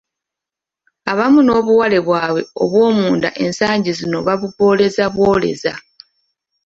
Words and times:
Abamu 1.11 1.39
n'obuwale 1.43 1.97
bwabwe 2.07 2.41
obw'omunda 2.63 3.29
ensangi 3.43 3.91
zino 3.99 4.17
babubooleza 4.27 5.03
bwoleza! 5.13 5.73